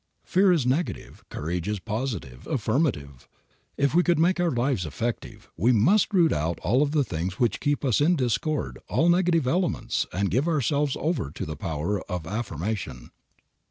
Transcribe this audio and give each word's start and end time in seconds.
Fear 0.23 0.51
is 0.51 0.65
negative; 0.65 1.23
courage 1.29 1.67
is 1.67 1.77
positive, 1.79 2.47
affirmative. 2.47 3.27
If 3.77 3.93
we 3.93 4.01
would 4.07 4.17
make 4.17 4.39
our 4.39 4.49
lives 4.49 4.83
effective, 4.83 5.47
we 5.55 5.71
must 5.71 6.11
root 6.11 6.33
out 6.33 6.57
all 6.61 6.81
of 6.81 6.89
the 6.89 7.03
things 7.03 7.39
which 7.39 7.59
keep 7.59 7.85
us 7.85 8.01
in 8.01 8.15
discord, 8.15 8.79
all 8.89 9.09
negative 9.09 9.45
elements, 9.45 10.07
and 10.11 10.31
give 10.31 10.47
ourselves 10.47 10.97
over 10.99 11.29
to 11.29 11.45
the 11.45 11.55
power 11.55 12.01
of 12.11 12.25
affirmation. 12.25 13.11